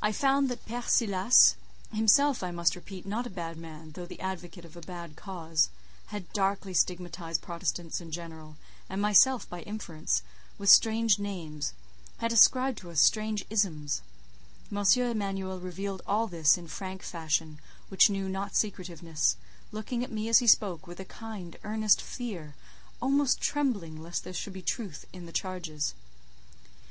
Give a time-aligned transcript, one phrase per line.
[0.00, 1.56] I found that Père Silas
[1.92, 5.68] (himself, I must repeat, not a bad man, though the advocate of a bad cause)
[6.06, 8.56] had darkly stigmatized Protestants in general,
[8.88, 10.22] and myself by inference,
[10.56, 11.74] with strange names,
[12.20, 14.00] had ascribed to us strange "isms;"
[14.70, 17.60] Monsieur Emanuel revealed all this in his frank fashion,
[17.90, 19.36] which knew not secretiveness,
[19.72, 22.54] looking at me as he spoke with a kind, earnest fear,
[23.02, 25.92] almost trembling lest there should be truth in the charges.